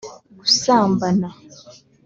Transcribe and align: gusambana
gusambana 0.39 1.29